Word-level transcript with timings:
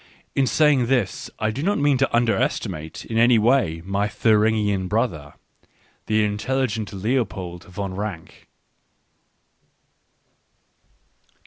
In 0.35 0.47
saying 0.47 0.87
this 0.87 1.29
I 1.37 1.51
do 1.51 1.61
not 1.61 1.77
mean 1.77 1.99
to 1.99 2.11
underestimate 2.11 3.05
in 3.05 3.19
any 3.19 3.37
way 3.37 3.83
my 3.85 4.07
Thuringian 4.07 4.87
brother, 4.87 5.35
the 6.07 6.23
intelligent 6.23 6.91
Leopold 6.91 7.65
von 7.65 7.95
Ranke,.. 7.95 8.47